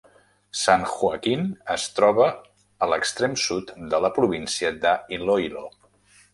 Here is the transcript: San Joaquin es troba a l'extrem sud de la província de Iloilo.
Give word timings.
San 0.61 0.85
Joaquin 0.93 1.43
es 1.73 1.85
troba 1.99 2.25
a 2.85 2.89
l'extrem 2.93 3.37
sud 3.45 3.77
de 3.95 4.03
la 4.07 4.13
província 4.19 4.75
de 4.87 4.99
Iloilo. 5.21 5.67